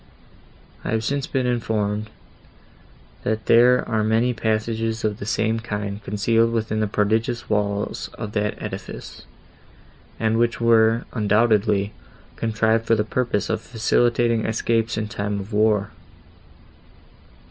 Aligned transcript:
I 0.83 0.89
have 0.93 1.03
since 1.03 1.27
been 1.27 1.45
informed, 1.45 2.09
that 3.21 3.45
there 3.45 3.87
are 3.87 4.03
many 4.03 4.33
passages 4.33 5.03
of 5.03 5.19
the 5.19 5.27
same 5.27 5.59
kind 5.59 6.03
concealed 6.03 6.53
within 6.53 6.79
the 6.79 6.87
prodigious 6.87 7.51
walls 7.51 8.07
of 8.15 8.31
that 8.31 8.59
edifice, 8.59 9.27
and 10.19 10.39
which 10.39 10.59
were, 10.59 11.05
undoubtedly, 11.13 11.93
contrived 12.35 12.87
for 12.87 12.95
the 12.95 13.03
purpose 13.03 13.47
of 13.47 13.61
facilitating 13.61 14.43
escapes 14.43 14.97
in 14.97 15.07
time 15.07 15.39
of 15.39 15.53
war. 15.53 15.91